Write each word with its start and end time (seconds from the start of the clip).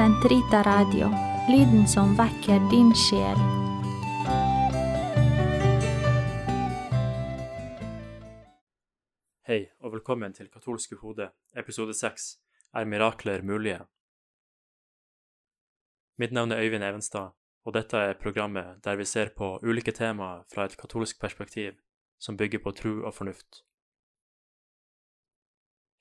Sentrita 0.00 0.62
Radio, 0.62 1.10
lyden 1.48 1.88
som 1.88 2.14
vekker 2.16 2.62
din 2.70 2.88
sjel. 2.96 3.40
Hei, 9.44 9.58
og 9.84 9.92
velkommen 9.92 10.32
til 10.32 10.48
Katolske 10.48 10.96
hode, 11.02 11.26
episode 11.52 11.92
6 11.92 12.30
Er 12.80 12.88
mirakler 12.88 13.44
mulige? 13.44 13.82
Mitt 16.16 16.32
navn 16.32 16.56
er 16.56 16.64
Øyvind 16.64 16.84
Evenstad, 16.88 17.36
og 17.64 17.76
dette 17.76 18.00
er 18.00 18.16
programmet 18.22 18.80
der 18.84 18.96
vi 18.96 19.04
ser 19.04 19.34
på 19.36 19.58
ulike 19.60 19.92
temaer 19.92 20.48
fra 20.54 20.64
et 20.64 20.78
katolsk 20.80 21.20
perspektiv 21.20 21.76
som 22.18 22.40
bygger 22.40 22.64
på 22.64 22.72
tro 22.72 22.94
og 23.04 23.14
fornuft. 23.14 23.66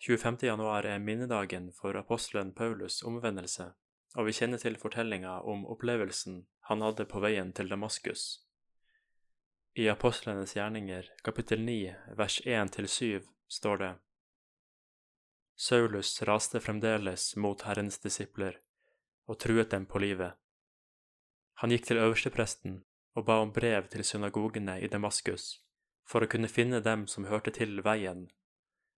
25. 0.07 0.39
januar 0.47 0.87
er 0.87 0.99
minnedagen 0.99 1.73
for 1.81 1.99
apostelen 1.99 2.55
Paulus' 2.55 3.03
omvendelse, 3.03 3.73
og 4.17 4.25
vi 4.25 4.33
kjenner 4.33 4.61
til 4.61 4.77
fortellinga 4.81 5.39
om 5.45 5.65
opplevelsen 5.69 6.43
han 6.69 6.81
hadde 6.85 7.05
på 7.09 7.21
veien 7.21 7.51
til 7.53 7.69
Damaskus. 7.69 8.41
I 9.77 9.87
Apostlenes 9.89 10.55
gjerninger, 10.57 11.11
kapittel 11.23 11.61
9, 11.65 11.93
vers 12.17 12.39
1-7, 12.45 13.25
står 13.47 13.77
det 13.83 13.91
Saulus 15.59 16.21
raste 16.23 16.59
fremdeles 16.63 17.35
mot 17.35 17.61
Herrens 17.67 17.99
disipler 17.99 18.57
og 19.29 19.39
truet 19.43 19.71
dem 19.71 19.85
på 19.85 20.01
livet. 20.01 20.33
Han 21.61 21.73
gikk 21.73 21.89
til 21.89 22.01
øverstepresten 22.01 22.77
og 23.19 23.25
ba 23.27 23.41
om 23.43 23.51
brev 23.53 23.89
til 23.91 24.05
synagogene 24.07 24.79
i 24.81 24.87
Damaskus 24.87 25.59
for 26.09 26.25
å 26.25 26.29
kunne 26.31 26.49
finne 26.49 26.79
dem 26.81 27.05
som 27.11 27.27
hørte 27.29 27.51
til 27.53 27.83
veien, 27.85 28.25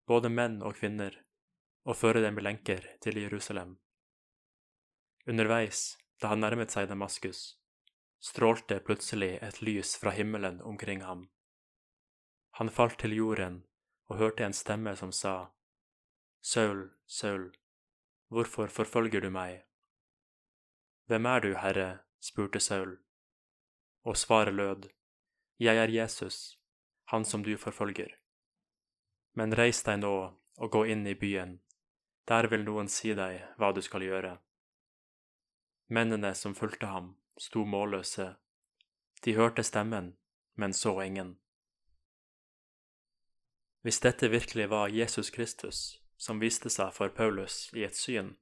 både 0.07 0.31
menn 0.31 0.61
og 0.63 0.77
kvinner, 0.79 1.17
og 1.83 1.97
føre 1.99 2.21
dem 2.23 2.37
i 2.39 2.43
lenker 2.45 2.85
til 3.03 3.17
Jerusalem. 3.19 3.75
Underveis, 5.27 5.97
da 6.21 6.31
han 6.33 6.41
nærmet 6.41 6.73
seg 6.73 6.87
Damaskus, 6.89 7.57
strålte 8.21 8.79
plutselig 8.85 9.35
et 9.41 9.61
lys 9.61 9.95
fra 10.01 10.13
himmelen 10.17 10.61
omkring 10.61 11.03
ham. 11.05 11.27
Han 12.57 12.69
falt 12.69 12.99
til 12.99 13.15
jorden 13.15 13.63
og 14.09 14.17
hørte 14.17 14.45
en 14.45 14.53
stemme 14.53 14.95
som 14.97 15.11
sa, 15.11 15.51
Saul, 16.41 16.89
Saul, 17.05 17.51
hvorfor 18.27 18.67
forfølger 18.67 19.21
du 19.21 19.29
meg? 19.29 19.61
Hvem 21.05 21.25
er 21.25 21.39
du, 21.39 21.53
Herre? 21.55 21.99
spurte 22.19 22.59
Saul, 22.59 22.97
og 24.03 24.17
svaret 24.17 24.53
lød, 24.53 24.89
Jeg 25.59 25.77
er 25.77 25.89
Jesus, 25.89 26.57
han 27.05 27.25
som 27.25 27.43
du 27.43 27.57
forfølger. 27.57 28.09
Men 29.33 29.53
reis 29.57 29.83
deg 29.83 29.99
nå 30.01 30.15
og 30.57 30.71
gå 30.71 30.85
inn 30.85 31.05
i 31.07 31.13
byen, 31.13 31.59
der 32.27 32.47
vil 32.49 32.65
noen 32.65 32.89
si 32.89 33.13
deg 33.13 33.43
hva 33.57 33.71
du 33.73 33.81
skal 33.81 34.01
gjøre. 34.01 34.39
Mennene 35.91 36.31
som 36.39 36.55
fulgte 36.55 36.87
ham, 36.87 37.15
sto 37.35 37.65
målløse, 37.67 38.29
de 39.25 39.33
hørte 39.35 39.63
stemmen, 39.67 40.13
men 40.55 40.73
så 40.73 40.93
ingen. 41.03 41.33
Hvis 43.83 43.99
dette 43.99 44.29
virkelig 44.31 44.69
var 44.71 44.93
Jesus 44.95 45.33
Kristus 45.35 45.81
som 46.15 46.39
viste 46.39 46.71
seg 46.71 46.93
for 46.95 47.11
Paulus 47.11 47.67
i 47.75 47.83
et 47.83 47.99
syn, 47.99 48.37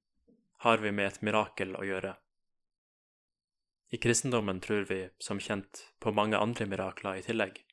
har 0.62 0.78
vi 0.84 0.92
med 0.92 1.08
et 1.08 1.22
mirakel 1.26 1.74
å 1.80 1.84
gjøre. 1.88 2.14
I 3.90 3.98
kristendommen 3.98 4.62
tror 4.62 4.86
vi, 4.86 5.02
som 5.18 5.42
kjent, 5.42 5.88
på 6.00 6.14
mange 6.14 6.38
andre 6.38 6.70
mirakler 6.70 7.18
i 7.18 7.26
tillegg. 7.26 7.64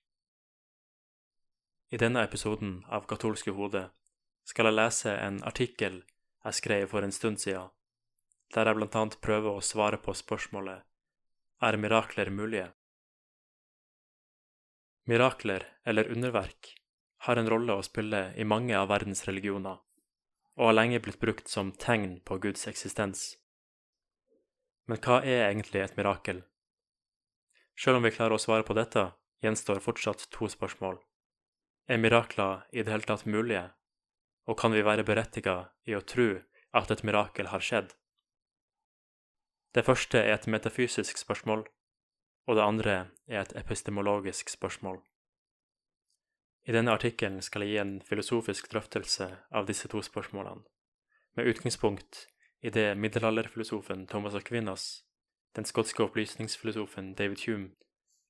I 1.92 2.00
denne 2.00 2.24
episoden 2.24 2.78
av 2.88 3.04
Katolske 3.10 3.52
hode 3.52 3.90
skal 4.48 4.70
jeg 4.70 4.80
lese 4.80 5.12
en 5.20 5.42
artikkel 5.44 6.00
jeg 6.46 6.62
skrev 6.62 6.88
for 6.88 7.04
en 7.04 7.12
stund 7.12 7.42
siden, 7.42 7.75
der 8.54 8.68
jeg 8.68 8.78
blant 8.78 8.96
annet 8.98 9.20
prøver 9.24 9.56
å 9.56 9.64
svare 9.64 9.98
på 10.02 10.14
spørsmålet 10.14 10.84
Er 11.62 11.76
mirakler 11.80 12.30
mulige? 12.30 12.72
Mirakler, 15.06 15.64
eller 15.84 16.10
underverk, 16.10 16.74
har 17.26 17.38
en 17.38 17.48
rolle 17.50 17.76
å 17.78 17.84
spille 17.86 18.32
i 18.36 18.44
mange 18.44 18.74
av 18.74 18.88
verdens 18.90 19.22
religioner, 19.28 19.78
og 20.58 20.68
har 20.68 20.76
lenge 20.76 21.00
blitt 21.02 21.20
brukt 21.22 21.48
som 21.48 21.70
tegn 21.72 22.18
på 22.26 22.38
Guds 22.42 22.66
eksistens. 22.66 23.36
Men 24.86 24.98
hva 25.02 25.20
er 25.22 25.46
egentlig 25.48 25.84
et 25.84 25.96
mirakel? 25.98 26.42
Selv 27.78 28.00
om 28.00 28.06
vi 28.06 28.14
klarer 28.14 28.34
å 28.34 28.42
svare 28.42 28.66
på 28.66 28.74
dette, 28.78 29.12
gjenstår 29.44 29.82
fortsatt 29.84 30.26
to 30.34 30.48
spørsmål. 30.50 30.98
Er 31.86 32.02
mirakler 32.02 32.64
i 32.72 32.82
det 32.82 32.90
hele 32.90 33.06
tatt 33.06 33.26
mulige, 33.30 33.68
og 34.46 34.58
kan 34.58 34.74
vi 34.74 34.82
være 34.86 35.06
berettiget 35.06 35.70
i 35.86 35.94
å 35.94 36.02
tro 36.02 36.32
at 36.76 36.90
et 36.90 37.04
mirakel 37.06 37.50
har 37.52 37.62
skjedd? 37.62 37.94
Det 39.76 39.84
første 39.84 40.18
er 40.18 40.32
et 40.32 40.46
metafysisk 40.48 41.18
spørsmål, 41.20 41.66
og 42.46 42.56
det 42.56 42.62
andre 42.64 42.92
er 43.28 43.42
et 43.42 43.52
epistemologisk 43.60 44.48
spørsmål. 44.48 45.02
I 46.64 46.72
denne 46.72 46.94
artikkelen 46.96 47.42
skal 47.42 47.66
jeg 47.66 47.74
gi 47.74 47.82
en 47.82 48.00
filosofisk 48.00 48.70
drøftelse 48.72 49.28
av 49.52 49.68
disse 49.68 49.88
to 49.92 50.00
spørsmålene, 50.02 50.64
med 51.36 51.52
utgangspunkt 51.52 52.24
i 52.62 52.72
det 52.72 52.96
middelalderfilosofen 52.96 54.06
Thomas 54.06 54.34
Aquinas, 54.34 55.04
den 55.56 55.68
skotske 55.68 56.08
opplysningsfilosofen 56.08 57.12
David 57.14 57.44
Hume 57.46 57.70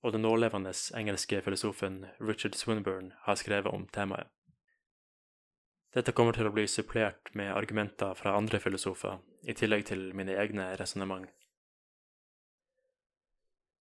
og 0.02 0.12
den 0.12 0.26
nålevende 0.26 0.74
engelske 0.98 1.42
filosofen 1.42 2.06
Richard 2.20 2.58
Swinburne 2.58 3.14
har 3.22 3.34
skrevet 3.34 3.70
om 3.70 3.86
temaet. 3.86 4.26
Dette 5.96 6.12
kommer 6.12 6.34
til 6.36 6.44
å 6.44 6.52
bli 6.52 6.66
supplert 6.68 7.30
med 7.32 7.54
argumenter 7.56 8.12
fra 8.18 8.34
andre 8.36 8.58
filosofer, 8.60 9.16
i 9.48 9.54
tillegg 9.56 9.86
til 9.88 10.10
mine 10.12 10.34
egne 10.36 10.74
resonnement. 10.76 11.30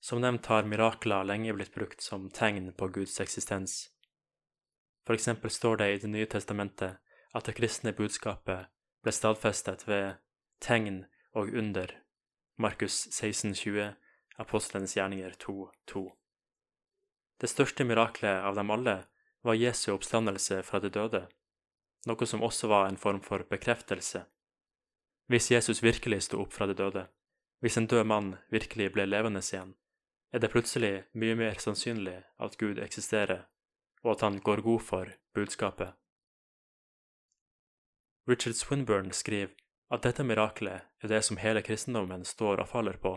Som 0.05 0.21
nevnt 0.21 0.45
har 0.45 0.67
mirakler 0.69 1.23
lenge 1.25 1.53
blitt 1.57 1.73
brukt 1.73 2.01
som 2.01 2.27
tegn 2.29 2.67
på 2.77 2.87
Guds 2.93 3.15
eksistens. 3.23 3.87
For 5.01 5.17
eksempel 5.17 5.49
står 5.49 5.77
det 5.77 5.87
i 5.91 6.01
Det 6.03 6.09
nye 6.13 6.27
testamentet 6.29 6.99
at 7.33 7.47
det 7.47 7.55
kristne 7.57 7.89
budskapet 7.97 8.67
ble 9.01 9.13
stadfestet 9.17 9.87
ved 9.87 10.19
tegn 10.61 10.99
og 11.33 11.49
under, 11.49 11.89
Markus 12.61 13.07
16,20, 13.07 13.95
Apostlenes 14.37 14.93
gjerninger 14.93 15.33
2,2. 15.41 16.03
Det 17.41 17.49
største 17.49 17.87
miraklet 17.89 18.45
av 18.45 18.59
dem 18.59 18.69
alle 18.75 18.95
var 19.41 19.57
Jesu 19.57 19.87
oppstandelse 19.95 20.59
fra 20.67 20.83
de 20.83 20.91
døde, 20.93 21.23
noe 22.05 22.27
som 22.29 22.45
også 22.45 22.69
var 22.69 22.91
en 22.91 23.01
form 23.01 23.23
for 23.25 23.41
bekreftelse. 23.49 24.21
Hvis 25.33 25.49
Jesus 25.49 25.81
virkelig 25.81 26.27
sto 26.27 26.43
opp 26.45 26.53
fra 26.53 26.69
de 26.69 26.77
døde, 26.77 27.07
hvis 27.65 27.81
en 27.81 27.89
død 27.89 28.05
mann 28.05 28.31
virkelig 28.53 28.91
ble 28.93 29.07
levende 29.09 29.41
igjen, 29.41 29.73
er 30.35 30.41
det 30.43 30.51
plutselig 30.51 31.05
mye 31.15 31.35
mer 31.39 31.61
sannsynlig 31.63 32.17
at 32.43 32.57
Gud 32.59 32.79
eksisterer, 32.83 33.45
og 34.03 34.17
at 34.17 34.25
han 34.25 34.41
går 34.43 34.65
god 34.65 34.81
for 34.83 35.11
budskapet. 35.37 35.93
Richard 38.27 38.57
Swinburne 38.59 39.13
skriver 39.15 39.53
at 39.93 40.03
dette 40.03 40.25
miraklet 40.27 40.83
er 40.83 41.07
det 41.07 41.21
som 41.23 41.39
hele 41.39 41.61
kristendommen 41.63 42.25
står 42.27 42.59
og 42.59 42.67
faller 42.67 42.99
på, 42.99 43.13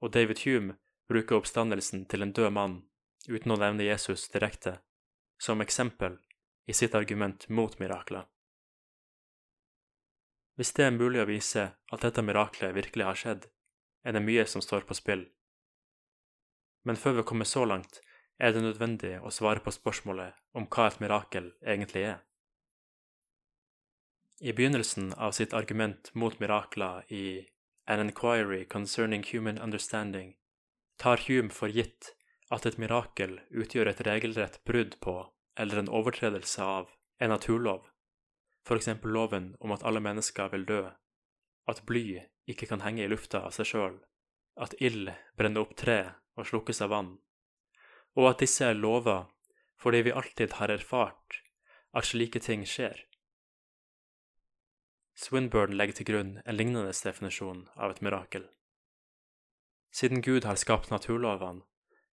og 0.00 0.12
David 0.14 0.44
Hume 0.44 0.76
bruker 1.10 1.40
oppstandelsen 1.40 2.04
til 2.06 2.22
en 2.22 2.32
død 2.36 2.54
mann, 2.54 2.76
uten 3.26 3.50
å 3.50 3.58
nevne 3.58 3.88
Jesus 3.88 4.28
direkte, 4.30 4.76
som 5.40 5.64
eksempel 5.64 6.20
i 6.70 6.76
sitt 6.76 6.94
argument 6.94 7.48
mot 7.48 7.74
miraklet. 7.82 8.28
Hvis 10.54 10.76
det 10.78 10.86
er 10.86 10.94
mulig 10.94 11.24
å 11.24 11.26
vise 11.26 11.66
at 11.90 12.06
dette 12.06 12.22
miraklet 12.22 12.76
virkelig 12.76 13.08
har 13.08 13.18
skjedd, 13.18 13.50
er 14.06 14.14
det 14.14 14.22
mye 14.22 14.46
som 14.46 14.62
står 14.62 14.86
på 14.86 14.94
spill. 14.94 15.26
Men 16.84 16.96
før 16.96 17.20
vi 17.20 17.26
kommer 17.28 17.44
så 17.44 17.64
langt, 17.64 18.00
er 18.40 18.54
det 18.54 18.62
nødvendig 18.64 19.18
å 19.20 19.32
svare 19.34 19.60
på 19.60 19.72
spørsmålet 19.74 20.36
om 20.56 20.66
hva 20.66 20.88
et 20.88 21.00
mirakel 21.02 21.50
egentlig 21.60 22.06
er. 22.14 22.20
I 24.40 24.54
begynnelsen 24.56 25.12
av 25.20 25.34
sitt 25.36 25.52
argument 25.52 26.08
mot 26.16 26.38
mirakler 26.40 27.04
i 27.12 27.44
An 27.90 28.00
Inquiry 28.06 28.64
Concerning 28.64 29.26
Human 29.32 29.58
Understanding 29.58 30.32
tar 30.96 31.20
Hume 31.26 31.52
for 31.52 31.68
gitt 31.68 32.14
at 32.50 32.64
et 32.66 32.78
mirakel 32.80 33.36
utgjør 33.50 33.90
et 33.92 34.00
regelrett 34.06 34.56
brudd 34.64 34.96
på 35.04 35.18
eller 35.60 35.82
en 35.82 35.92
overtredelse 35.92 36.64
av 36.64 36.88
en 37.20 37.32
naturlov, 37.34 37.84
f.eks. 38.64 38.88
loven 39.04 39.52
om 39.60 39.74
at 39.76 39.84
alle 39.84 40.00
mennesker 40.00 40.48
vil 40.54 40.64
dø, 40.64 40.82
at 41.68 41.84
bly 41.84 42.22
ikke 42.48 42.70
kan 42.70 42.80
henge 42.80 43.04
i 43.04 43.10
lufta 43.12 43.44
av 43.44 43.52
seg 43.52 43.68
sjøl, 43.68 43.98
at 44.56 44.74
ild 44.80 45.12
brenner 45.36 45.66
opp 45.66 45.76
tre 45.76 46.00
og 46.40 46.48
slukkes 46.48 46.82
av 46.84 46.92
vann, 46.94 47.12
og 48.16 48.32
at 48.32 48.42
disse 48.42 48.66
er 48.66 48.78
lova 48.78 49.22
fordi 49.80 50.02
vi 50.08 50.12
alltid 50.12 50.58
har 50.58 50.72
erfart 50.72 51.40
at 51.96 52.08
slike 52.08 52.42
ting 52.44 52.66
skjer. 52.68 53.06
Swinburne 55.20 55.76
legger 55.76 56.00
til 56.00 56.08
grunn 56.10 56.32
en 56.44 56.56
lignende 56.56 56.92
definisjon 56.92 57.66
av 57.76 57.94
et 57.94 58.02
mirakel. 58.04 58.46
Siden 59.92 60.22
Gud 60.22 60.46
har 60.48 60.60
skapt 60.60 60.92
naturlovene, 60.92 61.64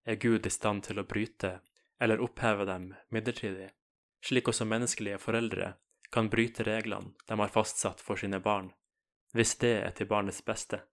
er 0.06 0.18
Gud 0.22 0.46
i 0.46 0.50
stand 0.54 0.84
til 0.86 1.00
å 1.02 1.06
bryte 1.06 1.58
eller 2.00 2.22
oppheve 2.22 2.64
dem 2.68 2.92
midlertidig, 3.10 3.68
slik 4.22 4.48
også 4.48 4.66
menneskelige 4.68 5.18
foreldre 5.18 5.74
kan 6.14 6.30
bryte 6.30 6.64
reglene 6.66 7.14
de 7.26 7.38
har 7.40 7.52
fastsatt 7.52 8.00
for 8.00 8.16
sine 8.20 8.38
barn, 8.40 8.70
hvis 9.34 9.56
det 9.62 9.74
er 9.82 9.94
til 9.96 10.08
barnets 10.10 10.42
beste. 10.46 10.84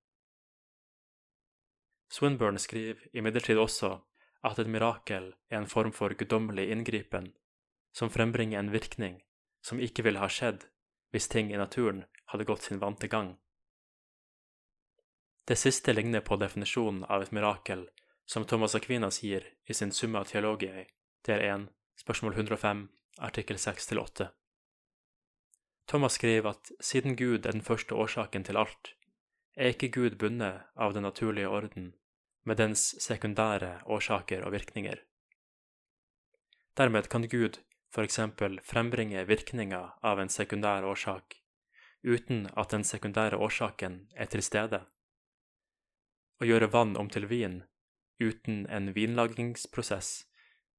Swinburne 2.14 2.60
skriver 2.62 3.00
imidlertid 3.18 3.58
også 3.58 3.96
at 4.46 4.60
et 4.62 4.68
mirakel 4.70 5.32
er 5.50 5.58
en 5.58 5.70
form 5.70 5.94
for 5.98 6.14
guddommelig 6.14 6.68
inngripen 6.70 7.32
som 7.98 8.12
frembringer 8.14 8.60
en 8.60 8.70
virkning 8.74 9.16
som 9.66 9.80
ikke 9.82 10.06
ville 10.06 10.22
ha 10.22 10.28
skjedd 10.30 10.68
hvis 11.10 11.30
ting 11.34 11.50
i 11.50 11.58
naturen 11.58 12.04
hadde 12.30 12.46
gått 12.46 12.68
sin 12.68 12.82
vante 12.84 13.10
gang. 13.10 13.32
Det 15.50 15.58
siste 15.58 15.94
ligner 15.94 16.22
på 16.22 16.38
definisjonen 16.38 17.02
av 17.10 17.26
et 17.26 17.34
mirakel 17.34 17.88
som 18.30 18.46
Thomas 18.46 18.76
Aquinas 18.76 19.24
gir 19.24 19.50
i 19.66 19.74
sin 19.74 19.92
Summa 19.92 20.24
Theologiae, 20.24 20.86
del 21.26 21.42
1, 21.48 21.66
spørsmål 22.00 22.38
105, 22.38 22.86
artikkel 23.18 23.58
6-8. 23.58 24.30
Thomas 25.90 26.22
skriver 26.22 26.54
at 26.54 26.72
siden 26.80 27.18
Gud 27.18 27.46
er 27.46 27.58
den 27.58 27.66
første 27.66 27.96
årsaken 27.96 28.46
til 28.46 28.62
alt, 28.62 28.94
er 29.58 29.74
ikke 29.74 29.92
Gud 29.98 30.22
bundet 30.22 30.62
av 30.78 30.94
den 30.94 31.10
naturlige 31.10 31.50
orden 31.50 31.92
med 32.44 32.58
dens 32.58 32.86
sekundære 33.02 33.84
årsaker 33.86 34.44
og 34.44 34.54
virkninger. 34.56 35.00
Dermed 36.78 37.10
kan 37.10 37.28
Gud 37.30 37.60
f.eks. 37.94 38.20
frembringe 38.64 39.26
virkninga 39.26 39.82
av 40.02 40.20
en 40.20 40.30
sekundær 40.30 40.84
årsak, 40.84 41.38
uten 42.04 42.48
at 42.58 42.74
den 42.74 42.84
sekundære 42.84 43.38
årsaken 43.38 44.00
er 44.16 44.32
til 44.34 44.42
stede. 44.42 44.82
Å 46.42 46.50
gjøre 46.50 46.72
vann 46.74 46.98
om 46.98 47.10
til 47.14 47.30
vin 47.30 47.62
uten 48.20 48.66
en 48.70 48.94
vinlagingsprosess 48.96 50.26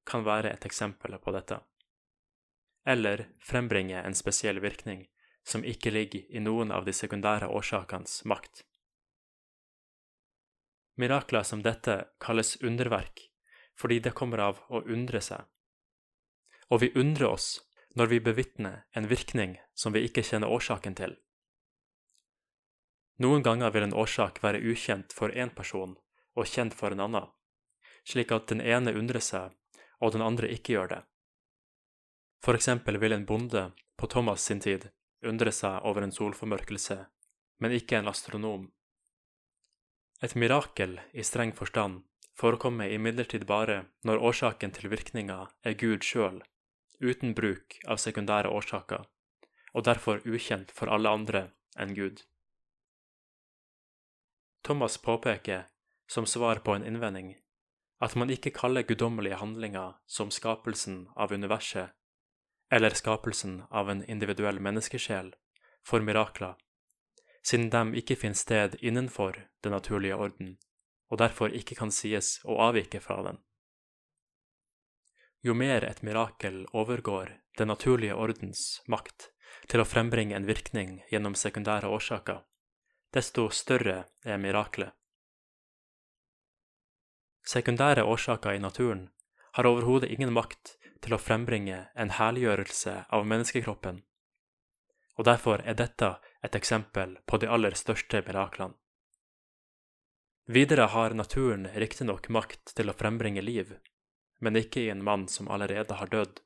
kan 0.04 0.24
være 0.26 0.50
et 0.52 0.66
eksempel 0.66 1.16
på 1.18 1.32
dette. 1.32 1.60
Eller 2.86 3.28
frembringe 3.40 4.02
en 4.02 4.14
spesiell 4.14 4.60
virkning 4.60 5.06
som 5.44 5.64
ikke 5.64 5.92
ligger 5.92 6.24
i 6.28 6.40
noen 6.40 6.72
av 6.72 6.84
de 6.84 6.92
sekundære 6.92 7.48
årsakenes 7.48 8.24
makt. 8.28 8.64
Mirakler 10.96 11.42
som 11.42 11.62
dette 11.62 12.04
kalles 12.22 12.56
underverk 12.62 13.30
fordi 13.74 13.98
det 13.98 14.14
kommer 14.14 14.38
av 14.38 14.60
å 14.70 14.84
undre 14.86 15.20
seg. 15.20 15.42
Og 16.70 16.80
vi 16.84 16.92
undrer 16.94 17.32
oss 17.34 17.48
når 17.98 18.10
vi 18.12 18.20
bevitner 18.22 18.84
en 18.94 19.08
virkning 19.10 19.56
som 19.74 19.94
vi 19.94 20.04
ikke 20.06 20.22
kjenner 20.22 20.50
årsaken 20.50 20.94
til. 20.98 21.16
Noen 23.22 23.42
ganger 23.46 23.70
vil 23.74 23.86
en 23.86 23.94
årsak 23.94 24.40
være 24.42 24.62
ukjent 24.62 25.14
for 25.14 25.34
én 25.34 25.50
person 25.54 25.96
og 26.34 26.50
kjent 26.50 26.74
for 26.74 26.94
en 26.94 27.02
annen, 27.02 27.26
slik 28.06 28.32
at 28.34 28.48
den 28.50 28.62
ene 28.62 28.94
undrer 28.94 29.22
seg 29.22 29.54
og 30.02 30.14
den 30.14 30.22
andre 30.22 30.50
ikke 30.50 30.74
gjør 30.74 30.90
det. 30.94 31.02
For 32.44 32.58
eksempel 32.58 32.98
vil 33.00 33.14
en 33.16 33.26
bonde 33.26 33.70
på 33.96 34.10
Thomas 34.10 34.42
sin 34.44 34.60
tid 34.60 34.90
undre 35.24 35.52
seg 35.54 35.86
over 35.88 36.04
en 36.04 36.12
solformørkelse, 36.12 36.98
men 37.62 37.76
ikke 37.78 37.98
en 37.98 38.10
astronom 38.10 38.66
et 40.22 40.34
mirakel 40.34 41.00
i 41.12 41.24
streng 41.24 41.52
forstand 41.52 42.02
forekommer 42.38 42.90
imidlertid 42.90 43.46
bare 43.46 43.84
når 44.04 44.22
årsaken 44.30 44.74
til 44.76 44.90
virkninga 44.90 45.38
er 45.62 45.76
Gud 45.78 46.06
sjøl, 46.06 46.42
uten 47.00 47.34
bruk 47.34 47.78
av 47.86 48.00
sekundære 48.02 48.50
årsaker, 48.50 49.04
og 49.74 49.84
derfor 49.84 50.22
ukjent 50.26 50.72
for 50.74 50.90
alle 50.90 51.10
andre 51.10 51.46
enn 51.78 51.94
Gud. 51.94 52.22
Thomas 54.64 54.96
påpeker, 54.98 55.66
som 56.08 56.26
svar 56.26 56.62
på 56.64 56.74
en 56.74 56.86
innvending, 56.86 57.34
at 58.00 58.16
man 58.16 58.30
ikke 58.30 58.54
kaller 58.54 58.86
guddommelige 58.86 59.38
handlinger 59.40 59.98
som 60.06 60.30
skapelsen 60.30 61.06
av 61.16 61.32
universet 61.32 61.92
eller 62.74 62.96
skapelsen 62.96 63.62
av 63.70 63.90
en 63.90 64.02
individuell 64.10 64.58
menneskesjel 64.60 65.30
for 65.86 66.02
mirakler 66.02 66.56
siden 67.44 67.70
de 67.70 68.00
ikke 68.00 68.16
finner 68.16 68.38
sted 68.38 68.76
innenfor 68.80 69.36
den 69.62 69.72
naturlige 69.76 70.16
orden, 70.16 70.56
og 71.10 71.18
derfor 71.18 71.52
ikke 71.52 71.76
kan 71.76 71.92
sies 71.92 72.38
å 72.44 72.56
avvike 72.68 73.00
fra 73.04 73.20
den. 73.26 73.38
Jo 75.44 75.54
mer 75.54 75.84
et 75.84 76.02
mirakel 76.02 76.64
overgår 76.72 77.34
den 77.58 77.68
naturlige 77.68 78.16
ordens 78.16 78.80
makt 78.88 79.28
til 79.68 79.82
å 79.82 79.86
frembringe 79.88 80.36
en 80.36 80.48
virkning 80.48 81.02
gjennom 81.10 81.36
sekundære 81.36 81.90
årsaker, 81.92 82.40
desto 83.12 83.50
større 83.52 84.06
er 84.24 84.40
miraklet. 84.40 84.96
Sekundære 87.44 88.06
årsaker 88.08 88.56
i 88.56 88.62
naturen 88.62 89.10
har 89.52 89.68
overhodet 89.68 90.08
ingen 90.10 90.32
makt 90.32 90.78
til 91.04 91.12
å 91.12 91.20
frembringe 91.20 91.82
en 91.94 92.14
herliggjørelse 92.16 92.94
av 93.12 93.26
menneskekroppen, 93.28 94.00
og 95.20 95.28
derfor 95.28 95.60
er 95.60 95.76
dette 95.76 96.14
et 96.44 96.56
eksempel 96.58 97.16
på 97.26 97.40
de 97.40 97.48
aller 97.48 97.76
største 97.78 98.20
miraklene. 98.26 98.76
Videre 100.46 100.90
har 100.92 101.14
naturen 101.16 101.70
riktignok 101.72 102.28
makt 102.28 102.74
til 102.76 102.92
å 102.92 102.96
frembringe 102.96 103.40
liv, 103.40 103.70
men 104.44 104.60
ikke 104.60 104.82
i 104.82 104.90
en 104.92 105.04
mann 105.04 105.24
som 105.32 105.48
allerede 105.48 105.96
har 105.96 106.10
dødd. 106.12 106.42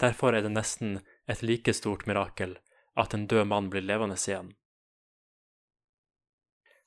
Derfor 0.00 0.32
er 0.32 0.46
det 0.46 0.54
nesten 0.54 1.02
et 1.26 1.42
like 1.42 1.74
stort 1.76 2.06
mirakel 2.08 2.56
at 2.96 3.14
en 3.14 3.26
død 3.28 3.44
mann 3.50 3.68
blir 3.68 3.84
levende 3.84 4.16
igjen. 4.16 4.54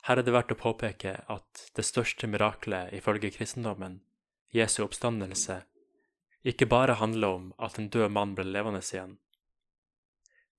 Her 0.08 0.18
er 0.18 0.26
det 0.26 0.34
verdt 0.34 0.56
å 0.56 0.58
påpeke 0.58 1.20
at 1.30 1.66
det 1.78 1.86
største 1.86 2.26
miraklet 2.28 2.96
ifølge 2.98 3.30
kristendommen, 3.36 4.00
Jesu 4.50 4.82
oppstandelse, 4.84 5.62
ikke 6.42 6.66
bare 6.66 6.98
handler 6.98 7.38
om 7.38 7.52
at 7.62 7.78
en 7.78 7.92
død 7.94 8.10
mann 8.10 8.34
ble 8.34 8.48
levende 8.50 8.82
igjen, 8.82 9.20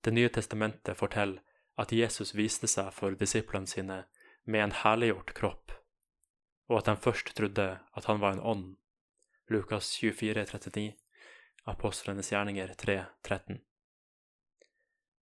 det 0.03 0.11
nye 0.11 0.29
testamentet 0.29 0.97
forteller 0.99 1.41
at 1.79 1.91
Jesus 1.95 2.33
viste 2.35 2.67
seg 2.67 2.91
for 2.93 3.15
disiplene 3.17 3.69
sine 3.69 4.03
med 4.43 4.63
en 4.63 4.75
herliggjort 4.83 5.33
kropp, 5.37 5.71
og 6.69 6.81
at 6.81 6.89
de 6.91 6.97
først 7.05 7.33
trodde 7.37 7.67
at 7.79 8.09
han 8.09 8.19
var 8.21 8.35
en 8.35 8.43
ånd. 8.53 8.65
Lukas 9.51 9.93
24, 9.99 10.45
39, 10.45 10.93
Apostlenes 11.65 12.31
gjerninger 12.31 12.73
3, 12.79 12.97
13. 13.23 13.61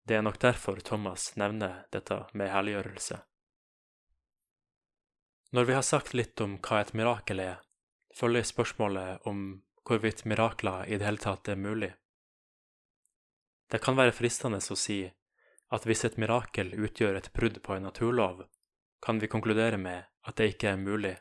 Det 0.08 0.18
er 0.18 0.26
nok 0.26 0.40
derfor 0.42 0.82
Thomas 0.82 1.36
nevner 1.38 1.84
dette 1.94 2.24
med 2.34 2.50
helliggjørelse. 2.50 3.22
Når 5.52 5.68
vi 5.68 5.76
har 5.76 5.86
sagt 5.86 6.16
litt 6.18 6.42
om 6.42 6.58
hva 6.64 6.82
et 6.82 6.94
mirakel 6.98 7.42
er, 7.44 7.60
følger 8.16 8.48
spørsmålet 8.48 9.28
om 9.30 9.62
hvorvidt 9.86 10.26
mirakler 10.26 10.88
i 10.88 10.98
det 10.98 11.06
hele 11.06 11.22
tatt 11.22 11.50
er 11.52 11.60
mulig. 11.60 11.92
Det 13.72 13.80
kan 13.80 13.96
være 13.96 14.12
fristende 14.12 14.60
å 14.60 14.76
si 14.76 15.06
at 15.72 15.86
hvis 15.88 16.04
et 16.04 16.18
mirakel 16.20 16.74
utgjør 16.76 17.18
et 17.18 17.32
brudd 17.34 17.62
på 17.64 17.78
en 17.78 17.88
naturlov, 17.88 18.44
kan 19.02 19.20
vi 19.20 19.32
konkludere 19.32 19.80
med 19.80 20.04
at 20.28 20.38
det 20.38 20.52
ikke 20.54 20.74
er 20.74 20.82
mulig, 20.82 21.16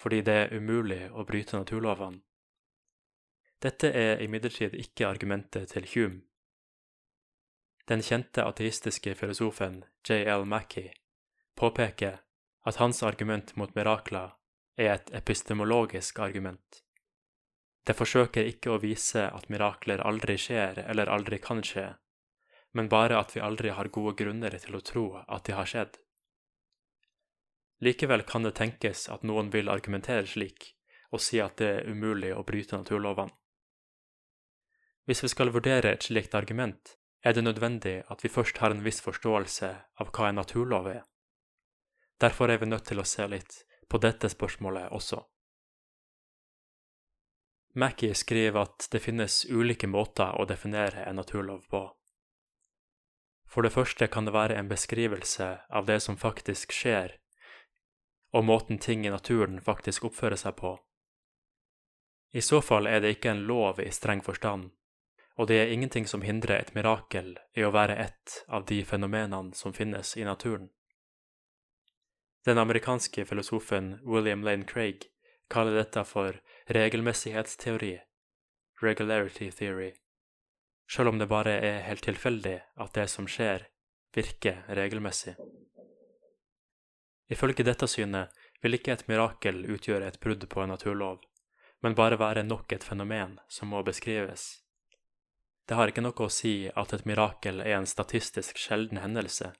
fordi 0.00 0.22
det 0.24 0.36
er 0.44 0.56
umulig 0.56 1.02
å 1.12 1.26
bryte 1.28 1.60
naturlovene. 1.60 2.22
Dette 3.60 3.90
er 3.92 4.22
imidlertid 4.24 4.72
ikke 4.80 5.04
argumentet 5.04 5.74
til 5.74 5.84
Hume. 5.92 6.22
Den 7.90 8.00
kjente 8.06 8.46
ateistiske 8.46 9.12
filosofen 9.18 9.82
J.L. 10.06 10.46
Mackey 10.48 10.88
påpeker 11.60 12.22
at 12.64 12.78
hans 12.80 13.02
argument 13.02 13.52
mot 13.56 13.74
mirakler 13.76 14.32
er 14.80 14.94
et 14.94 15.10
epistemologisk 15.12 16.22
argument. 16.24 16.84
Det 17.90 17.96
forsøker 17.98 18.46
ikke 18.46 18.70
å 18.70 18.78
vise 18.78 19.24
at 19.26 19.48
mirakler 19.50 19.98
aldri 20.06 20.36
skjer 20.38 20.76
eller 20.84 21.10
aldri 21.10 21.40
kan 21.42 21.58
skje, 21.66 21.88
men 22.78 22.90
bare 22.92 23.16
at 23.18 23.32
vi 23.34 23.40
aldri 23.42 23.72
har 23.74 23.90
gode 23.90 24.12
grunner 24.20 24.54
til 24.62 24.76
å 24.78 24.82
tro 24.86 25.02
at 25.24 25.48
de 25.48 25.56
har 25.56 25.66
skjedd. 25.66 25.96
Likevel 27.82 28.22
kan 28.28 28.46
det 28.46 28.52
tenkes 28.60 29.08
at 29.10 29.26
noen 29.26 29.50
vil 29.50 29.72
argumentere 29.74 30.22
slik, 30.22 30.68
og 31.10 31.24
si 31.24 31.40
at 31.42 31.56
det 31.58 31.72
er 31.80 31.90
umulig 31.90 32.30
å 32.30 32.44
bryte 32.46 32.78
naturlovene. 32.78 33.34
Hvis 35.10 35.24
vi 35.26 35.32
skal 35.34 35.50
vurdere 35.50 35.90
et 35.90 36.06
slikt 36.06 36.38
argument, 36.38 36.94
er 37.26 37.34
det 37.34 37.42
nødvendig 37.42 37.96
at 38.06 38.22
vi 38.22 38.30
først 38.30 38.62
har 38.62 38.70
en 38.70 38.86
viss 38.86 39.02
forståelse 39.02 39.72
av 39.98 40.14
hva 40.14 40.30
en 40.30 40.38
naturlov 40.38 40.86
er. 40.94 41.02
Derfor 42.22 42.54
er 42.54 42.62
vi 42.62 42.70
nødt 42.70 42.86
til 42.92 43.02
å 43.02 43.08
se 43.16 43.26
litt 43.26 43.64
på 43.90 43.98
dette 43.98 44.30
spørsmålet 44.30 44.94
også. 44.94 45.24
Mackie 47.72 48.14
skriver 48.14 48.62
at 48.62 48.88
det 48.90 48.98
finnes 48.98 49.44
ulike 49.46 49.86
måter 49.86 50.34
å 50.40 50.46
definere 50.46 51.04
en 51.06 51.20
naturlov 51.20 51.66
på. 51.70 51.84
For 53.50 53.62
det 53.66 53.74
første 53.74 54.06
kan 54.06 54.26
det 54.26 54.34
være 54.34 54.56
en 54.58 54.70
beskrivelse 54.70 55.48
av 55.70 55.86
det 55.86 56.00
som 56.02 56.18
faktisk 56.18 56.74
skjer, 56.74 57.16
og 58.34 58.46
måten 58.46 58.78
ting 58.78 59.06
i 59.06 59.10
naturen 59.10 59.60
faktisk 59.62 60.06
oppfører 60.10 60.38
seg 60.38 60.56
på. 60.58 60.76
I 62.30 62.42
så 62.42 62.60
fall 62.62 62.86
er 62.86 63.02
det 63.02 63.16
ikke 63.16 63.32
en 63.34 63.46
lov 63.46 63.80
i 63.82 63.90
streng 63.90 64.22
forstand, 64.22 64.70
og 65.38 65.48
det 65.50 65.58
er 65.58 65.72
ingenting 65.74 66.06
som 66.06 66.22
hindrer 66.22 66.60
et 66.60 66.74
mirakel 66.74 67.36
i 67.58 67.64
å 67.66 67.72
være 67.74 67.96
ett 67.98 68.42
av 68.46 68.66
de 68.70 68.82
fenomenene 68.86 69.54
som 69.54 69.74
finnes 69.74 70.16
i 70.16 70.26
naturen. 70.26 70.70
Den 72.46 72.58
amerikanske 72.58 73.24
filosofen 73.26 73.98
William 74.06 74.42
Lane 74.46 74.64
Craig 74.64 75.10
kaller 75.50 75.74
dette 75.74 76.04
for 76.06 76.38
regelmessighetsteori, 76.70 78.00
regularity 78.82 79.50
theory, 79.50 79.92
selv 80.90 81.08
om 81.08 81.18
det 81.18 81.26
bare 81.26 81.56
er 81.66 81.82
helt 81.86 82.04
tilfeldig 82.06 82.60
at 82.82 82.94
det 82.94 83.08
som 83.10 83.26
skjer, 83.26 83.66
virker 84.14 84.62
regelmessig. 84.78 85.34
Ifølge 87.30 87.66
dette 87.66 87.86
synet 87.90 88.34
vil 88.62 88.74
ikke 88.78 88.94
et 88.96 89.06
mirakel 89.08 89.62
utgjøre 89.70 90.08
et 90.10 90.18
brudd 90.22 90.46
på 90.50 90.62
en 90.62 90.72
naturlov, 90.74 91.20
men 91.82 91.94
bare 91.94 92.18
være 92.18 92.42
nok 92.46 92.72
et 92.72 92.84
fenomen 92.84 93.38
som 93.48 93.70
må 93.70 93.82
beskrives. 93.86 94.60
Det 95.66 95.78
har 95.78 95.90
ikke 95.90 96.02
noe 96.02 96.26
å 96.26 96.32
si 96.34 96.70
at 96.74 96.92
et 96.94 97.06
mirakel 97.06 97.62
er 97.62 97.76
en 97.78 97.86
statistisk 97.86 98.58
sjelden 98.58 98.98
hendelse. 98.98 99.52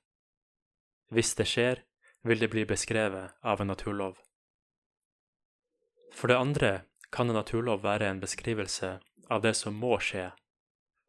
Hvis 1.14 1.34
det 1.38 1.46
skjer, 1.46 1.82
vil 2.26 2.42
det 2.42 2.50
bli 2.50 2.66
beskrevet 2.66 3.38
av 3.42 3.62
en 3.62 3.70
naturlov. 3.70 4.18
For 6.10 6.26
det 6.26 6.38
andre 6.38 6.72
kan 7.10 7.30
en 7.30 7.34
naturlov 7.34 7.82
være 7.82 8.08
en 8.08 8.20
beskrivelse 8.20 8.98
av 9.30 9.42
det 9.42 9.54
som 9.54 9.74
må 9.74 9.98
skje, 10.02 10.30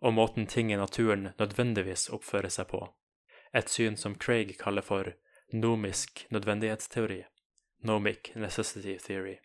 og 0.02 0.14
måten 0.18 0.48
ting 0.48 0.72
i 0.74 0.80
naturen 0.80 1.30
nødvendigvis 1.38 2.10
oppfører 2.10 2.50
seg 2.50 2.70
på, 2.74 2.82
et 3.54 3.70
syn 3.70 3.98
som 3.98 4.16
Craig 4.16 4.56
kaller 4.60 4.86
for 4.86 5.14
nomisk 5.54 6.26
nødvendighetsteori, 6.30 7.24
nomic 7.84 8.32
necessity 8.36 8.98
theory. 8.98 9.38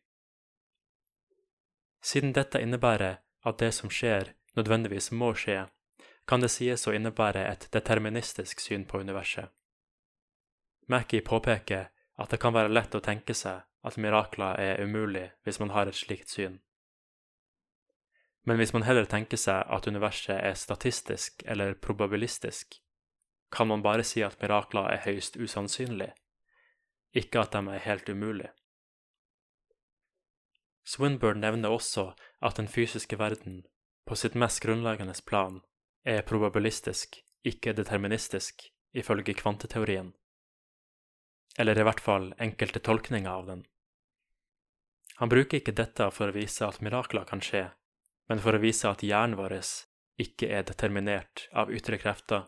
Siden 2.03 2.33
dette 2.33 2.63
innebærer 2.63 3.19
at 3.45 3.59
det 3.59 3.73
som 3.75 3.91
skjer, 3.91 4.33
nødvendigvis 4.57 5.11
må 5.11 5.33
skje, 5.35 5.67
kan 6.27 6.43
det 6.43 6.51
sies 6.51 6.87
å 6.87 6.95
innebære 6.95 7.43
et 7.47 7.69
deterministisk 7.73 8.61
syn 8.61 8.85
på 8.87 9.01
universet. 9.03 9.51
Mackie 10.87 11.23
påpeker 11.23 11.89
at 12.17 12.31
det 12.33 12.41
kan 12.41 12.55
være 12.57 12.73
lett 12.73 12.95
å 12.97 13.03
tenke 13.05 13.35
seg 13.37 13.65
at 13.87 13.99
mirakler 14.01 14.59
er 14.61 14.83
umulig 14.83 15.29
hvis 15.45 15.61
man 15.63 15.73
har 15.75 15.87
et 15.87 15.99
slikt 15.99 16.33
syn. 16.33 16.59
Men 18.47 18.61
hvis 18.61 18.73
man 18.73 18.87
heller 18.87 19.09
tenker 19.11 19.41
seg 19.41 19.67
at 19.75 19.89
universet 19.91 20.39
er 20.39 20.55
statistisk 20.59 21.43
eller 21.47 21.75
probabilistisk, 21.75 22.79
kan 23.51 23.69
man 23.69 23.83
bare 23.83 24.05
si 24.07 24.23
at 24.23 24.39
mirakler 24.43 24.91
er 24.93 25.03
høyst 25.07 25.37
usannsynlig, 25.37 26.13
ikke 27.17 27.43
at 27.43 27.57
de 27.57 27.75
er 27.75 27.85
helt 27.87 28.09
umulig. 28.09 28.51
Swinburne 30.87 31.43
nevner 31.43 31.75
også 31.75 32.13
at 32.41 32.59
den 32.61 32.69
fysiske 32.71 33.19
verden, 33.19 33.65
på 34.07 34.15
sitt 34.15 34.37
mest 34.39 34.63
grunnleggende 34.63 35.17
plan, 35.27 35.61
er 36.05 36.23
probabilistisk, 36.23 37.19
ikke 37.43 37.75
deterministisk, 37.75 38.69
ifølge 38.95 39.35
kvanteteorien. 39.35 40.13
Eller 41.59 41.79
i 41.79 41.85
hvert 41.87 42.01
fall 42.01 42.35
enkelte 42.39 42.83
tolkninger 42.85 43.31
av 43.31 43.47
den. 43.47 43.65
Han 45.17 45.29
bruker 45.33 45.61
ikke 45.61 45.73
dette 45.73 46.11
for 46.13 46.29
å 46.29 46.37
vise 46.37 46.67
at 46.67 46.83
mirakler 46.85 47.25
kan 47.25 47.41
skje, 47.41 47.71
men 48.29 48.43
for 48.45 48.57
å 48.57 48.61
vise 48.61 48.91
at 48.91 49.05
hjernen 49.07 49.39
vår 49.39 49.57
ikke 50.21 50.49
er 50.53 50.67
determinert 50.69 51.47
av 51.53 51.73
ytre 51.73 51.99
krefter, 52.01 52.45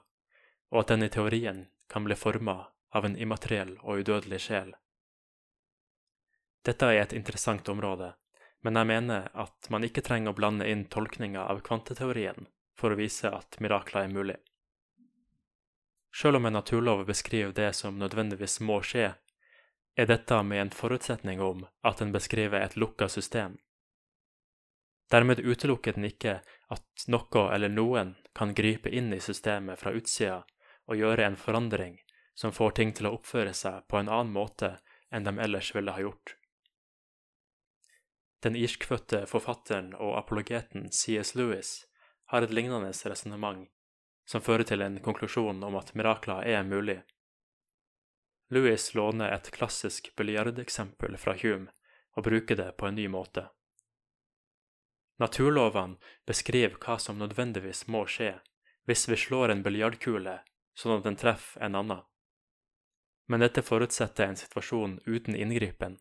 og 0.72 0.82
at 0.82 0.92
den 0.92 1.04
i 1.04 1.12
teorien 1.12 1.66
kan 1.88 2.04
bli 2.04 2.16
forma 2.16 2.58
av 2.92 3.04
en 3.04 3.16
immateriell 3.16 3.76
og 3.82 4.04
udødelig 4.04 4.40
sjel. 4.44 4.74
Dette 6.64 6.88
er 6.92 7.02
et 7.02 7.16
interessant 7.16 7.68
område, 7.72 8.12
men 8.60 8.76
jeg 8.76 8.90
mener 8.90 9.28
at 9.32 9.68
man 9.72 9.84
ikke 9.86 10.04
trenger 10.04 10.34
å 10.34 10.36
blande 10.36 10.68
inn 10.68 10.84
tolkninga 10.92 11.46
av 11.48 11.62
kvanteteorien 11.64 12.48
for 12.76 12.92
å 12.92 12.98
vise 12.98 13.30
at 13.32 13.60
mirakler 13.64 14.04
er 14.04 14.12
mulig. 14.12 14.38
Selv 16.14 16.36
om 16.36 16.46
en 16.46 16.52
naturlov 16.52 17.04
beskriver 17.06 17.52
det 17.52 17.72
som 17.76 17.98
nødvendigvis 17.98 18.60
må 18.60 18.80
skje, 18.82 19.14
er 19.98 20.06
dette 20.06 20.42
med 20.42 20.60
en 20.62 20.70
forutsetning 20.70 21.40
om 21.42 21.64
at 21.82 21.98
den 21.98 22.12
beskriver 22.14 22.60
et 22.60 22.76
lukka 22.76 23.08
system. 23.08 23.58
Dermed 25.10 25.40
utelukker 25.40 25.96
den 25.96 26.04
ikke 26.08 26.40
at 26.68 27.06
noe 27.08 27.44
eller 27.54 27.72
noen 27.72 28.14
kan 28.36 28.54
gripe 28.54 28.92
inn 28.92 29.12
i 29.12 29.20
systemet 29.24 29.80
fra 29.80 29.94
utsida 29.96 30.42
og 30.88 31.00
gjøre 31.00 31.26
en 31.26 31.38
forandring 31.40 31.96
som 32.38 32.52
får 32.52 32.76
ting 32.78 32.92
til 32.94 33.08
å 33.08 33.14
oppføre 33.16 33.54
seg 33.56 33.88
på 33.88 33.98
en 33.98 34.10
annen 34.12 34.34
måte 34.34 34.76
enn 35.10 35.24
de 35.24 35.32
ellers 35.42 35.72
ville 35.74 35.94
ha 35.94 36.04
gjort. 36.04 36.36
Den 38.44 38.54
irskfødte 38.54 39.24
forfatteren 39.26 39.94
og 39.96 40.14
apologeten 40.20 40.92
C.S. 40.94 41.34
Lewis 41.34 41.72
har 42.30 42.44
et 42.44 42.54
lignende 42.54 42.92
resonnement, 42.92 43.66
som 44.28 44.44
fører 44.44 44.66
til 44.68 44.84
en 44.84 44.98
konklusjon 45.00 45.62
om 45.64 45.76
at 45.80 45.94
mirakler 45.96 46.44
er 46.44 46.66
mulig. 46.68 46.98
Lewis 48.52 48.90
låner 48.94 49.32
et 49.32 49.50
klassisk 49.52 50.10
biljardeksempel 50.16 51.16
fra 51.20 51.36
Hume 51.40 51.72
og 52.16 52.26
bruker 52.28 52.56
det 52.60 52.72
på 52.76 52.88
en 52.88 52.98
ny 52.98 53.06
måte. 53.08 53.46
Naturlovene 55.18 55.96
beskriver 56.28 56.76
hva 56.82 56.98
som 57.02 57.18
nødvendigvis 57.18 57.86
må 57.88 58.04
skje 58.06 58.36
hvis 58.88 59.08
vi 59.08 59.18
slår 59.20 59.52
en 59.52 59.64
biljardkule 59.64 60.38
sånn 60.78 60.98
at 60.98 61.08
den 61.08 61.18
treffer 61.20 61.64
en 61.64 61.76
annen. 61.80 62.04
Men 63.28 63.44
dette 63.44 63.64
forutsetter 63.64 64.28
en 64.28 64.38
situasjon 64.40 65.00
uten 65.04 65.36
inngripen. 65.36 65.98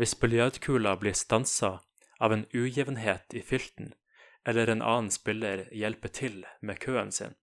Hvis 0.00 0.14
biljardkula 0.16 0.94
blir 0.96 1.16
stansa 1.16 1.80
av 2.20 2.32
en 2.32 2.46
ujevnhet 2.52 3.34
i 3.36 3.42
filten, 3.44 3.92
eller 4.48 4.70
en 4.70 4.82
annen 4.82 5.10
spiller 5.10 5.66
hjelper 5.72 6.08
til 6.08 6.44
med 6.60 6.80
køen 6.80 7.12
sin, 7.12 7.34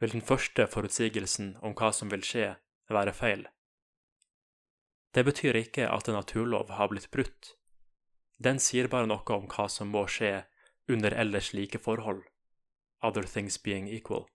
vil 0.00 0.12
den 0.12 0.22
første 0.22 0.66
forutsigelsen 0.66 1.56
om 1.62 1.74
hva 1.74 1.92
som 1.92 2.12
vil 2.12 2.24
skje, 2.24 2.54
være 2.92 3.12
feil. 3.12 3.46
Det 5.14 5.24
betyr 5.24 5.56
ikke 5.58 5.88
at 5.90 6.08
en 6.08 6.14
naturlov 6.14 6.70
har 6.76 6.90
blitt 6.92 7.10
brutt. 7.10 7.56
Den 8.38 8.60
sier 8.60 8.86
bare 8.92 9.08
noe 9.08 9.24
om 9.34 9.48
hva 9.50 9.66
som 9.72 9.90
må 9.90 10.04
skje 10.06 10.44
under 10.92 11.10
ellers 11.10 11.52
like 11.56 11.78
forhold, 11.78 12.22
other 13.02 13.24
things 13.24 13.58
being 13.62 13.88
equal. 13.88 14.28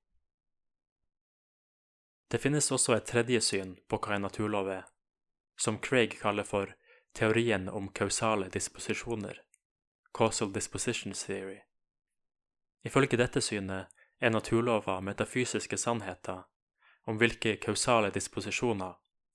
Det 2.32 2.42
finnes 2.42 2.72
også 2.72 2.96
et 2.96 3.08
tredje 3.08 3.42
syn 3.44 3.76
på 3.88 4.00
hva 4.00 4.16
en 4.16 4.26
naturlov 4.26 4.70
er, 4.72 4.86
som 5.60 5.80
Craig 5.80 6.18
kaller 6.20 6.48
for 6.48 6.74
teorien 7.14 7.70
om 7.70 7.90
kausale 7.92 8.50
disposisjoner, 8.50 9.38
causal 10.18 10.52
dispositions 10.54 11.24
theory. 11.28 11.60
Ifølge 12.84 13.18
dette 13.18 13.42
synet 13.42 13.92
er 14.22 14.34
naturlover 14.34 15.02
metafysiske 15.06 15.78
sannheter 15.78 16.44
om 17.10 17.18
hvilke 17.18 17.56
kausale 17.62 18.12
disposisjoner, 18.14 18.94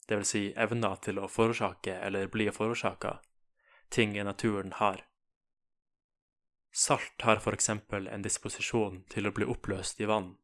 dvs. 0.08 0.28
Si 0.30 0.42
evner 0.54 0.96
til 1.02 1.18
å 1.18 1.28
forårsake 1.30 1.98
eller 2.06 2.30
bli 2.30 2.46
forårsaka, 2.54 3.18
ting 3.90 4.16
i 4.16 4.24
naturen 4.24 4.72
har. 4.78 5.02
Salt 6.76 7.22
har 7.22 7.40
for 7.42 7.56
eksempel 7.56 8.06
en 8.12 8.22
disposisjon 8.22 9.00
til 9.10 9.26
å 9.26 9.32
bli 9.32 9.46
oppløst 9.48 10.00
i 10.00 10.08
vann. 10.10 10.34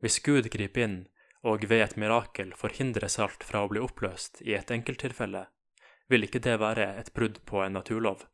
Hvis 0.00 0.20
Gud 0.22 0.48
griper 0.52 0.86
inn 0.86 0.98
og 1.44 1.66
ved 1.68 1.82
et 1.84 1.96
mirakel 2.00 2.54
forhindrer 2.56 3.10
salt 3.12 3.44
fra 3.44 3.64
å 3.64 3.70
bli 3.72 3.82
oppløst 3.82 4.40
i 4.44 4.54
et 4.56 4.70
enkelttilfelle, 4.70 5.46
vil 6.08 6.24
ikke 6.24 6.40
det 6.44 6.56
være 6.60 6.86
et 7.00 7.12
brudd 7.16 7.40
på 7.48 7.60
en 7.64 7.76
naturlov. 7.76 8.24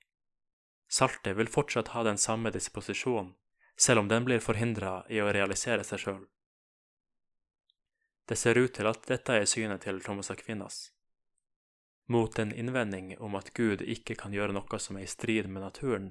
Saltet 0.90 1.38
vil 1.38 1.50
fortsatt 1.50 1.94
ha 1.94 2.02
den 2.06 2.18
samme 2.18 2.50
disposisjonen, 2.54 3.32
selv 3.80 4.00
om 4.00 4.08
den 4.08 4.24
blir 4.24 4.42
forhindra 4.44 5.06
i 5.08 5.22
å 5.24 5.30
realisere 5.32 5.84
seg 5.84 6.02
sjøl. 6.02 6.24
Det 8.28 8.36
ser 8.36 8.58
ut 8.60 8.74
til 8.76 8.86
at 8.86 9.06
dette 9.08 9.38
er 9.40 9.48
synet 9.48 9.86
til 9.86 10.02
Thomas 10.04 10.30
Aquinas. 10.30 10.90
Mot 12.12 12.38
en 12.38 12.52
innvending 12.52 13.14
om 13.18 13.38
at 13.38 13.52
Gud 13.54 13.80
ikke 13.82 14.18
kan 14.20 14.34
gjøre 14.36 14.52
noe 14.52 14.80
som 14.82 14.98
er 15.00 15.06
i 15.06 15.10
strid 15.10 15.48
med 15.48 15.64
naturen, 15.64 16.10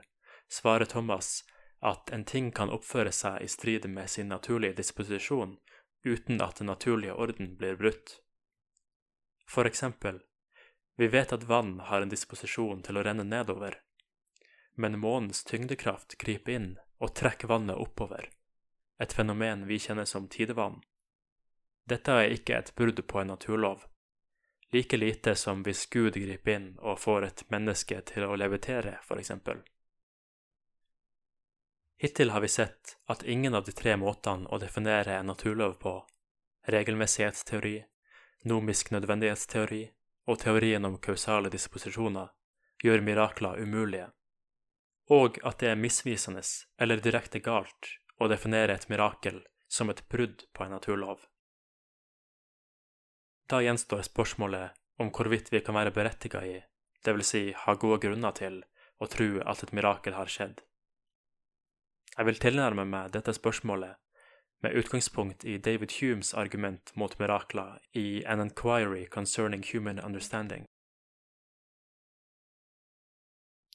svarer 0.50 0.90
Thomas 0.90 1.44
at 1.86 2.10
en 2.12 2.26
ting 2.26 2.50
kan 2.52 2.74
oppføre 2.74 3.14
seg 3.16 3.44
i 3.46 3.52
strid 3.52 3.86
med 3.88 4.10
sin 4.10 4.34
naturlige 4.34 4.80
disposisjon 4.82 5.60
uten 6.04 6.42
at 6.42 6.58
den 6.58 6.72
naturlige 6.74 7.14
orden 7.14 7.54
blir 7.60 7.78
brutt. 7.78 8.18
For 9.48 9.70
eksempel, 9.70 10.24
vi 10.98 11.08
vet 11.08 11.34
at 11.36 11.46
vann 11.48 11.78
har 11.86 12.02
en 12.02 12.12
disposisjon 12.12 12.82
til 12.84 12.98
å 12.98 13.06
renne 13.06 13.24
nedover, 13.24 13.78
men 14.76 15.00
månens 15.00 15.44
tyngdekraft 15.46 16.18
griper 16.18 16.58
inn 16.58 16.72
og 17.00 17.16
trekker 17.16 17.48
vannet 17.48 17.80
oppover, 17.80 18.30
et 19.00 19.14
fenomen 19.14 19.66
vi 19.68 19.80
kjenner 19.80 20.06
som 20.06 20.28
tidevann. 20.28 20.82
Dette 21.90 22.12
er 22.12 22.36
ikke 22.36 22.58
et 22.58 22.74
brudd 22.76 23.00
på 23.08 23.22
en 23.22 23.32
naturlov, 23.34 23.86
like 24.72 24.98
lite 24.98 25.36
som 25.36 25.64
hvis 25.64 25.86
Gud 25.90 26.14
griper 26.14 26.56
inn 26.56 26.70
og 26.80 27.00
får 27.00 27.26
et 27.26 27.44
menneske 27.50 28.02
til 28.12 28.28
å 28.28 28.36
levitere, 28.38 29.00
for 29.04 29.18
eksempel. 29.18 29.64
Hittil 32.00 32.30
har 32.32 32.42
vi 32.42 32.48
sett 32.48 32.98
at 33.12 33.24
ingen 33.24 33.56
av 33.56 33.66
de 33.66 33.74
tre 33.76 33.96
måtene 34.00 34.48
å 34.48 34.60
definere 34.60 35.18
en 35.18 35.32
naturlov 35.34 35.74
på, 35.82 35.96
regelmessighetsteori, 36.70 37.80
nomisk 38.48 38.92
nødvendighetsteori 38.92 39.82
og 40.30 40.40
teorien 40.40 40.86
om 40.86 40.96
kausale 41.02 41.50
disposisjoner, 41.52 42.30
gjør 42.84 43.04
mirakler 43.04 43.60
umulige, 43.60 44.08
og 45.10 45.40
at 45.44 45.60
det 45.62 45.72
er 45.72 45.80
misvisende 45.80 46.44
eller 46.80 47.02
direkte 47.02 47.42
galt 47.42 47.96
å 48.20 48.28
definere 48.30 48.76
et 48.76 48.90
mirakel 48.90 49.42
som 49.68 49.90
et 49.90 50.04
brudd 50.10 50.46
på 50.54 50.66
en 50.66 50.76
naturlov. 50.76 51.26
Da 53.50 53.62
gjenstår 53.66 54.06
spørsmålet 54.06 54.78
om 55.02 55.10
hvorvidt 55.16 55.50
vi 55.54 55.62
kan 55.66 55.78
være 55.78 55.94
berettiget 55.96 56.46
i, 56.46 56.58
dvs. 57.06 57.30
Si 57.32 57.44
ha 57.66 57.74
gode 57.74 58.02
grunner 58.06 58.36
til, 58.38 58.62
å 59.00 59.08
tro 59.08 59.40
at 59.48 59.64
et 59.64 59.74
mirakel 59.74 60.14
har 60.14 60.30
skjedd. 60.30 60.60
Jeg 62.18 62.28
vil 62.28 62.42
tilnærme 62.44 62.84
meg 62.86 63.14
dette 63.16 63.34
spørsmålet 63.34 63.96
med 64.62 64.76
utgangspunkt 64.76 65.46
i 65.48 65.58
David 65.58 65.96
Humes 66.02 66.34
argument 66.34 66.92
mot 67.00 67.16
mirakler 67.20 67.80
i 67.96 68.26
An 68.28 68.44
Inquiry 68.44 69.06
Concerning 69.08 69.64
Human 69.72 70.00
Understanding. 70.04 70.66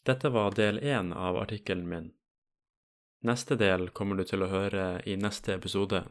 Dette 0.04 0.28
var 0.28 0.52
del 0.52 0.78
én 0.78 1.12
av 1.12 1.36
artikkelen 1.36 1.88
min. 1.88 2.12
Neste 3.20 3.56
del 3.56 3.88
kommer 3.88 4.16
du 4.20 4.26
til 4.28 4.42
å 4.44 4.50
høre 4.52 5.00
i 5.08 5.16
neste 5.16 5.54
episode, 5.54 6.02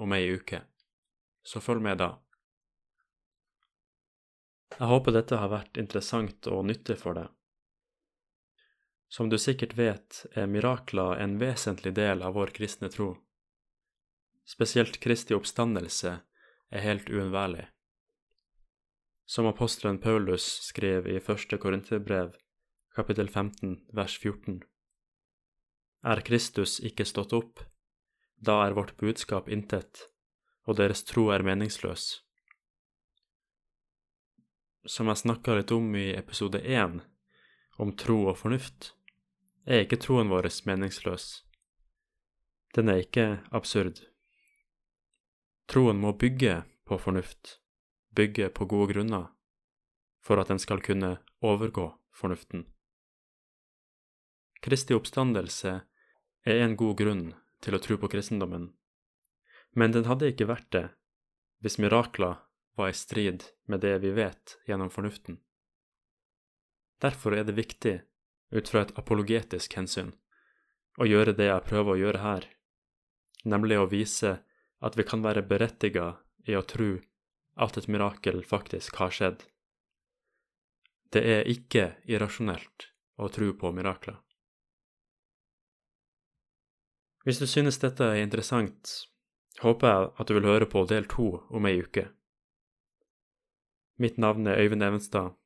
om 0.00 0.12
ei 0.16 0.24
uke, 0.32 0.62
så 1.44 1.60
følg 1.60 1.84
med 1.84 1.98
da. 2.00 2.14
Jeg 4.78 4.88
håper 4.88 5.12
dette 5.12 5.36
har 5.36 5.52
vært 5.52 5.76
interessant 5.76 6.48
og 6.48 6.64
nyttig 6.64 6.96
for 7.02 7.18
deg. 7.18 7.28
Som 9.12 9.28
du 9.28 9.36
sikkert 9.36 9.76
vet, 9.76 10.22
er 10.32 10.48
mirakler 10.48 11.20
en 11.20 11.36
vesentlig 11.36 11.92
del 11.98 12.24
av 12.24 12.32
vår 12.40 12.54
kristne 12.56 12.88
tro. 12.88 13.10
Spesielt 14.48 14.96
Kristi 15.04 15.36
oppstandelse 15.36 16.14
er 16.72 16.86
helt 16.86 17.12
uunnværlig. 17.12 17.66
Som 19.28 19.50
apostelen 19.50 20.00
Paulus 20.00 20.46
skrev 20.64 21.04
i 21.12 21.20
første 21.20 21.60
Korinterbrev, 21.60 22.32
kapittel 22.94 23.28
15, 23.28 23.86
vers 23.92 24.18
14. 24.18 24.62
Er 26.04 26.20
Kristus 26.20 26.76
ikke 26.84 27.06
stått 27.08 27.32
opp, 27.32 27.62
da 28.36 28.58
er 28.66 28.74
vårt 28.76 28.98
budskap 29.00 29.48
intet, 29.48 30.10
og 30.68 30.76
deres 30.76 31.00
tro 31.08 31.30
er 31.32 31.44
meningsløs. 31.46 32.20
Som 34.84 35.08
jeg 35.08 35.22
snakka 35.22 35.56
litt 35.56 35.72
om 35.72 35.88
i 35.96 36.10
episode 36.18 36.60
én, 36.60 37.00
om 37.80 37.94
tro 37.96 38.26
og 38.26 38.36
fornuft, 38.42 38.92
er 39.64 39.86
ikke 39.86 40.00
troen 40.02 40.28
vår 40.28 40.50
meningsløs. 40.68 41.46
Den 42.76 42.92
er 42.92 43.00
ikke 43.06 43.26
absurd. 43.52 44.02
Troen 45.70 45.96
må 45.96 46.12
bygge 46.12 46.60
på 46.84 47.00
fornuft, 47.00 47.56
bygge 48.12 48.50
på 48.50 48.68
gode 48.68 48.92
grunner, 48.92 49.30
for 50.20 50.36
at 50.36 50.52
den 50.52 50.60
skal 50.60 50.84
kunne 50.84 51.16
overgå 51.40 51.88
fornuften. 52.12 52.66
Kristi 54.62 54.94
oppstandelse 54.94 55.80
er 56.46 56.60
en 56.62 56.76
god 56.78 56.94
grunn 57.00 57.22
til 57.62 57.74
å 57.74 57.80
tro 57.82 57.96
på 57.98 58.10
kristendommen, 58.12 58.68
men 59.74 59.94
den 59.94 60.06
hadde 60.06 60.28
ikke 60.30 60.46
vært 60.46 60.68
det 60.74 60.84
hvis 61.62 61.80
mirakler 61.82 62.38
var 62.78 62.92
i 62.92 62.94
strid 62.94 63.48
med 63.66 63.82
det 63.82 63.96
vi 64.04 64.12
vet 64.14 64.56
gjennom 64.70 64.90
fornuften. 64.94 65.40
Derfor 67.02 67.34
er 67.34 67.42
det 67.46 67.58
viktig, 67.58 67.96
ut 68.54 68.70
fra 68.70 68.84
et 68.86 68.94
apologetisk 68.98 69.74
hensyn, 69.74 70.14
å 70.94 71.10
gjøre 71.10 71.34
det 71.34 71.50
jeg 71.50 71.66
prøver 71.66 71.96
å 71.96 72.00
gjøre 72.04 72.22
her, 72.22 72.48
nemlig 73.42 73.82
å 73.82 73.90
vise 73.90 74.36
at 74.78 74.98
vi 74.98 75.06
kan 75.08 75.26
være 75.26 75.42
berettiga 75.42 76.12
i 76.46 76.54
å 76.54 76.62
tro 76.62 76.92
at 77.58 77.78
et 77.78 77.90
mirakel 77.90 78.44
faktisk 78.46 79.02
har 79.02 79.10
skjedd. 79.10 79.42
Det 81.10 81.22
er 81.22 81.48
ikke 81.50 81.96
irrasjonelt 82.06 82.92
å 83.18 83.26
tro 83.26 83.50
på 83.58 83.74
mirakler. 83.74 84.22
Hvis 87.24 87.38
du 87.38 87.46
synes 87.46 87.78
dette 87.78 88.04
er 88.04 88.22
interessant, 88.22 88.90
håper 89.62 89.88
jeg 89.88 90.10
at 90.18 90.28
du 90.28 90.34
vil 90.34 90.48
høre 90.48 90.66
på 90.66 90.84
del 90.90 91.06
to 91.10 91.28
om 91.54 91.66
ei 91.70 91.78
uke. 91.82 92.08
Mitt 94.02 94.18
navn 94.18 94.46
er 94.46 94.58
Øyvind 94.58 94.82
Evenstad, 94.82 95.36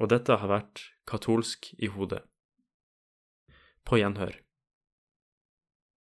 og 0.00 0.08
dette 0.08 0.38
har 0.40 0.48
vært 0.48 0.86
Katolsk 1.06 1.72
i 1.78 1.90
hodet. 1.92 2.22
På 3.84 3.98
gjenhør. 4.00 4.38